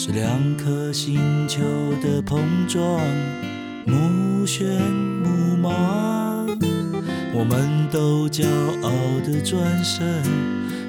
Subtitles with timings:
[0.00, 1.18] 是两颗星
[1.48, 1.60] 球
[2.00, 2.38] 的碰
[2.68, 3.04] 撞，
[3.84, 6.46] 目眩目盲。
[7.34, 8.46] 我们都骄
[8.80, 8.92] 傲
[9.26, 10.22] 的转身，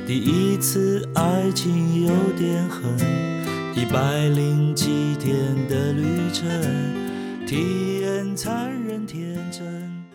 [0.05, 2.87] 第一次爱情有点狠，
[3.75, 6.47] 一百零七天的旅程，
[7.47, 10.05] 体验残忍天真。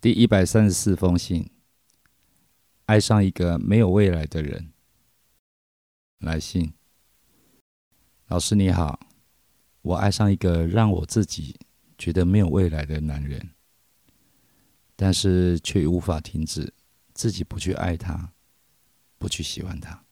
[0.00, 1.50] 第一百三十四封信，
[2.86, 4.68] 爱上一个没有未来的人。
[6.20, 6.72] 来信，
[8.32, 8.98] 老师你好，
[9.82, 11.54] 我爱上一个让我自己
[11.98, 13.50] 觉得没有未来的男人，
[14.96, 16.72] 但是却无法停止
[17.12, 18.32] 自己不去爱他，
[19.18, 20.02] 不去喜欢他。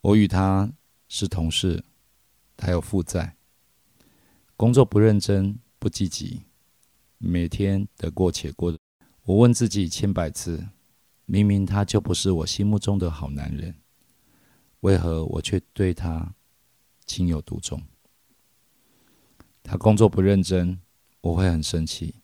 [0.00, 0.72] 我与他
[1.08, 1.82] 是同事，
[2.56, 3.34] 他有负债，
[4.56, 6.44] 工作不认真，不积极。
[7.18, 8.78] 每天得过且过，
[9.24, 10.68] 我问自己千百次：
[11.24, 13.74] 明明他就不是我心目中的好男人，
[14.82, 16.32] 为何我却对他
[17.06, 17.80] 情有独钟？
[19.62, 20.80] 他工作不认真，
[21.20, 22.14] 我会很生气；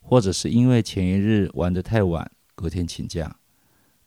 [0.00, 3.38] 或者是因为前一日玩得太晚，隔天请假，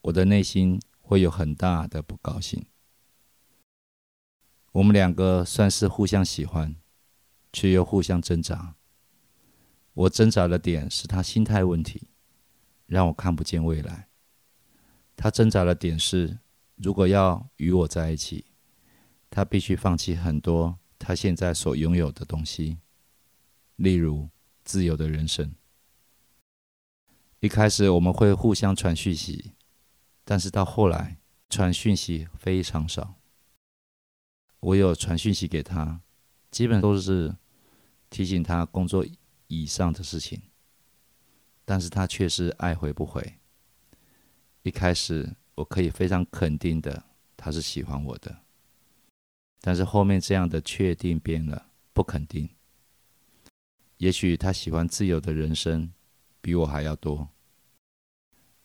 [0.01, 2.65] 我的内心会有很大的不高兴。
[4.71, 6.75] 我们两个算是互相喜欢，
[7.51, 8.75] 却又互相挣扎。
[9.93, 12.07] 我挣扎的点是他心态问题，
[12.85, 14.07] 让我看不见未来。
[15.17, 16.39] 他挣扎的点是，
[16.75, 18.45] 如果要与我在一起，
[19.31, 22.77] 他必须放弃很多他现在所拥有的东西，
[23.77, 24.29] 例如
[24.63, 25.55] 自由的人生。
[27.39, 29.53] 一开始我们会互相传讯息，
[30.23, 31.17] 但是到后来
[31.49, 33.15] 传讯息非常少。
[34.59, 36.01] 我有传讯息给他，
[36.51, 37.35] 基本都是
[38.11, 39.03] 提醒他工作。
[39.53, 40.41] 以上的事情，
[41.65, 43.37] 但是他却是爱回不回。
[44.61, 47.03] 一开始我可以非常肯定的，
[47.35, 48.43] 他是喜欢我的，
[49.61, 52.49] 但是后面这样的确定变了，不肯定。
[53.97, 55.93] 也许他喜欢自由的人生，
[56.41, 57.29] 比我还要多。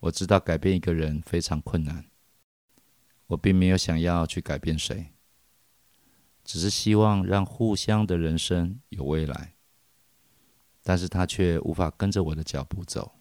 [0.01, 2.07] 我知道改变一个人非常困难，
[3.27, 5.13] 我并没有想要去改变谁，
[6.43, 9.55] 只是希望让互相的人生有未来。
[10.83, 13.17] 但是他却无法跟着我的脚步走，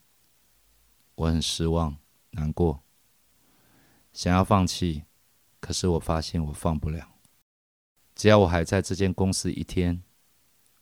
[1.15, 1.97] 我很失望、
[2.31, 2.83] 难过，
[4.13, 5.03] 想要放弃，
[5.59, 7.14] 可是我发现我放不了。
[8.15, 10.01] 只要我还在这间公司一天，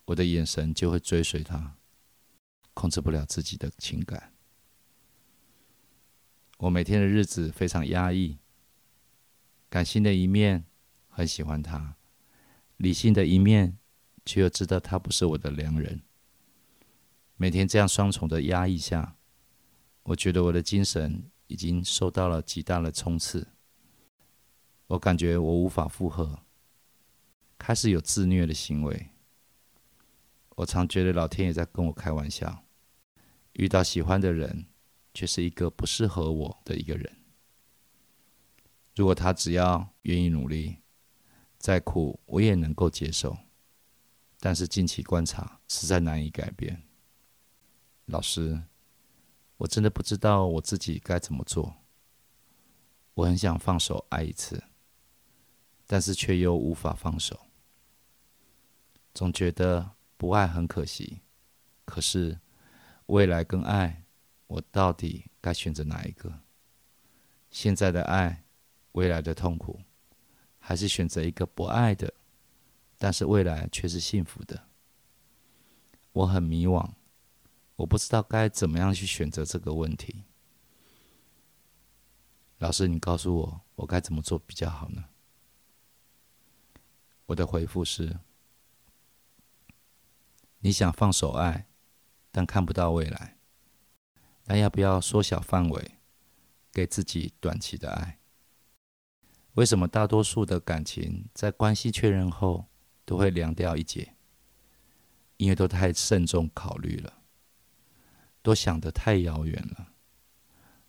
[0.06, 1.76] 我的眼神就会追随他，
[2.76, 4.32] 控制不了自己的情感。
[6.60, 8.38] 我每天的日子非常压抑，
[9.68, 10.66] 感性的一面
[11.10, 11.98] 很喜欢他，
[12.78, 13.80] 理性的一面
[14.24, 16.04] 却又知道他不是我的良人。
[17.36, 19.18] 每天这样双重的压抑下，
[20.04, 23.48] 我觉得我的精神已经受到了极大的冲刺。
[24.88, 26.40] 我感觉我无法负荷，
[27.66, 29.12] 开始有自虐的行为。
[30.57, 32.66] 我常觉得老天爷在跟我开玩笑，
[33.53, 34.66] 遇到喜欢的人，
[35.13, 37.19] 却是一个不适合我的一个人。
[38.97, 40.79] 如果他只要愿意努力，
[41.57, 43.38] 再苦我也能够接受。
[44.41, 46.84] 但是近期观察，实在难以改变。
[48.07, 48.63] 老师，
[49.56, 51.78] 我真的不知道我自己该怎么做。
[53.13, 54.62] 我很想放手爱一次，
[55.88, 57.40] 但是却又无法放手，
[59.13, 61.22] 总觉得不爱很可惜。
[61.85, 62.40] 可是
[63.07, 64.03] 未来跟爱，
[64.47, 66.40] 我到底该选择哪一个？
[67.52, 68.44] 现在的爱，
[68.94, 69.81] 未来的痛苦，
[70.59, 72.13] 还是选择一个不爱的，
[72.97, 74.67] 但是未来却是幸福的？
[76.14, 76.90] 我很迷惘。
[77.76, 80.23] 我不知道该怎么样去选择这个问题。
[82.59, 85.05] 老师，你告诉我，我该怎么做比较好呢？
[87.26, 88.20] 我的回复是：
[90.66, 91.68] 你想放手爱，
[92.32, 93.38] 但看不到未来，
[94.46, 95.98] 那要不要缩小范围，
[96.72, 98.20] 给自己短期的爱？
[99.56, 102.68] 为什么大多数的感情在关系确认后
[103.04, 104.16] 都会凉掉一截？
[105.36, 107.22] 因为都太慎重考虑了。
[108.42, 109.90] 都想得太遥远了，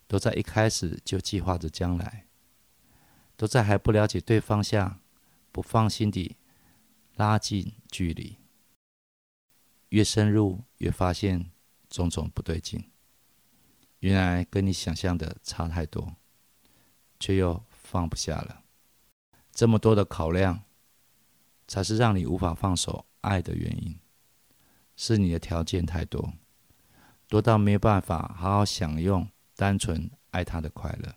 [0.07, 2.27] 都在一开始就计划着将来，
[3.35, 4.99] 都在还不了解对方下
[5.51, 6.37] 不放心地
[7.15, 8.37] 拉近距离，
[9.89, 11.51] 越深入越发现
[11.89, 12.91] 种种不对劲。
[13.99, 16.15] 原来跟你想象的差太多，
[17.19, 18.63] 却又放不下了。
[19.51, 20.63] 这么多的考量，
[21.67, 23.97] 才是让你无法放手爱的原因。
[24.95, 26.33] 是你的条件太多，
[27.27, 31.15] 多到没有办法好好享用单纯爱他的快乐，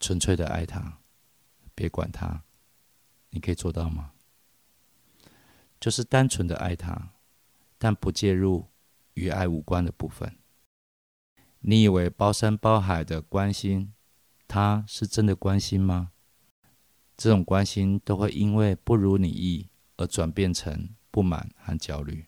[0.00, 0.98] 纯粹的爱他，
[1.74, 2.42] 别管他。
[3.30, 4.11] 你可以做到吗？
[5.82, 7.10] 就是单纯的爱他，
[7.76, 8.68] 但不介入
[9.14, 10.38] 与爱无关的部分。
[11.58, 13.92] 你以为包山包海的关心，
[14.46, 16.12] 他是真的关心吗？
[17.16, 22.26] 这种关心都会因为不如你意而转变成不满和焦虑。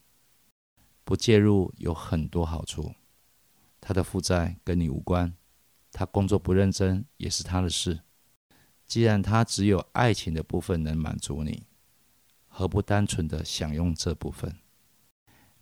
[1.05, 2.97] 不介入有很多好处，
[3.81, 5.33] 他的负债跟你无关，
[5.93, 8.01] 他工作不认真也是他的事。
[8.89, 11.69] 既然他只有爱情的部分能满足你，
[12.57, 14.61] 何不单纯的享用这部分？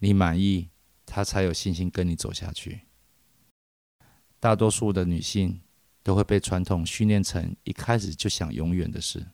[0.00, 0.68] 你满意，
[1.06, 2.82] 他才有信心跟你走下去。
[4.38, 5.62] 大多数的女性
[6.02, 9.28] 都会被传统训练成一开始就想永远的事，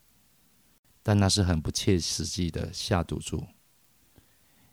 [1.03, 3.49] 但那是很不切实际的下赌注。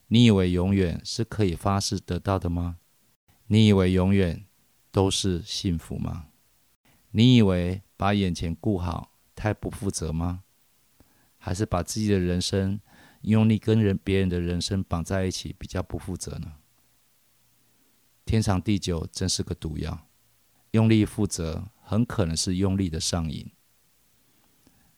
[0.09, 2.77] 你以为永远是可以发誓得到的吗？
[3.47, 4.45] 你以为永远
[4.91, 6.27] 都是幸福吗？
[7.09, 10.43] 你以为把眼前顾好太不负责吗？
[11.45, 12.79] 还是把自己的人生
[13.21, 16.53] 用力跟人别人的人生绑在一起比较不负责呢？
[18.25, 20.07] 天长地久真是个毒药。
[20.71, 23.51] 用力负责，很可能是用力的上瘾。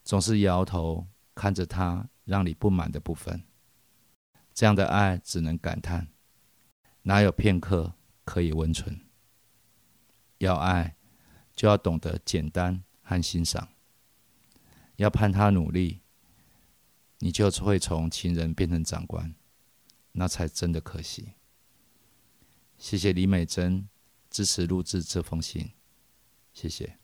[0.02, 3.44] 总是摇头看着他让你不满的部分，
[4.54, 6.08] 这样的爱只能感叹，
[7.02, 7.92] 哪有片刻
[8.24, 8.98] 可以温存？
[10.38, 10.96] 要爱，
[11.54, 13.68] 就要懂得简单和欣赏。
[14.96, 16.00] 要盼他努力，
[17.18, 19.34] 你就会从情人变成长官，
[20.12, 21.34] 那才真的可惜。
[22.76, 23.88] 谢谢李美珍。
[24.30, 25.70] 支持录制这封信，
[26.52, 26.98] 谢谢。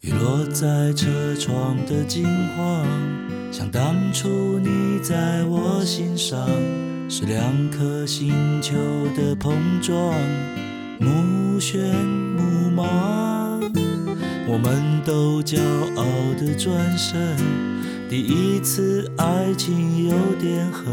[0.00, 2.86] 雨落在车窗的金黄，
[3.50, 6.48] 像当初你在我心上，
[7.08, 8.32] 是两颗星
[8.62, 8.74] 球
[9.16, 9.52] 的碰
[9.82, 10.14] 撞。
[11.00, 11.78] 目眩
[12.36, 13.60] 目盲，
[14.46, 15.58] 我们都骄
[15.96, 16.04] 傲
[16.38, 17.36] 的转身。
[18.08, 20.86] 第一次爱情有点狠，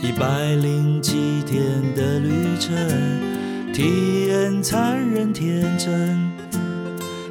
[0.00, 1.60] 一百零七天
[1.96, 2.72] 的旅程，
[3.72, 6.32] 体验残忍天真。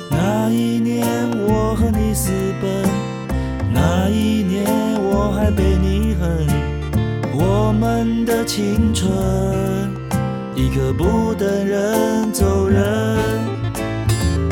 [0.09, 1.05] 那一年
[1.47, 2.31] 我和你私
[2.61, 2.83] 奔，
[3.85, 4.65] 那一年
[5.03, 6.47] 我还被你恨，
[7.33, 9.11] 我们的青春。
[10.55, 12.81] 一刻不等人走人。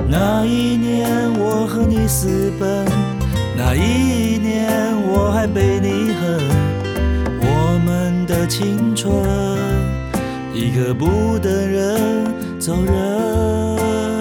[0.09, 1.07] 那一年
[1.39, 2.85] 我和你私奔，
[3.55, 4.69] 那一年
[5.07, 6.41] 我还被你恨。
[7.39, 9.13] 我们的青春，
[10.53, 14.20] 一刻不等人走人。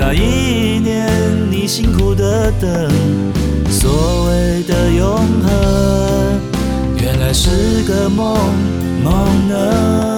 [0.00, 1.10] 那一年
[1.50, 2.88] 你辛苦的等
[3.68, 6.40] 所谓的永恒
[7.02, 8.38] 原来是个梦
[9.02, 10.17] 梦呢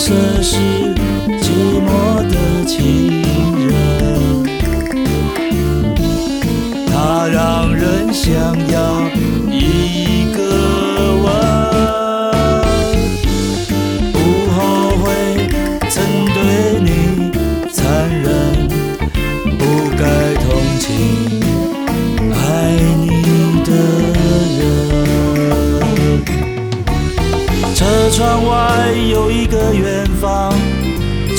[0.00, 3.09] 色是寂寞的情。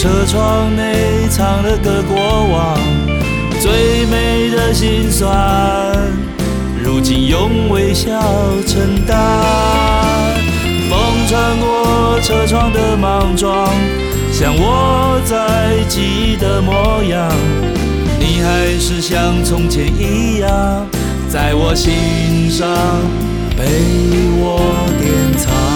[0.01, 2.17] 车窗内藏了个过
[2.47, 2.75] 往，
[3.61, 5.31] 最美的心酸，
[6.83, 8.19] 如今用微笑
[8.65, 9.15] 承担。
[10.89, 13.69] 风穿过车窗的莽撞，
[14.33, 17.31] 像我在记忆的模样，
[18.19, 20.87] 你还是像从前一样，
[21.29, 22.67] 在我心上
[23.55, 23.65] 被
[24.39, 25.70] 我典藏。